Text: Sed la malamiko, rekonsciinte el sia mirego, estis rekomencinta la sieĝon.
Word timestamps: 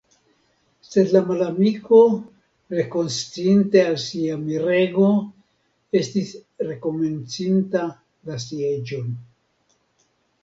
Sed 0.85 1.11
la 1.15 1.19
malamiko, 1.25 1.97
rekonsciinte 2.77 3.83
el 3.89 3.99
sia 4.05 4.37
mirego, 4.47 5.11
estis 5.99 6.31
rekomencinta 6.69 7.83
la 8.31 8.39
sieĝon. 8.47 9.13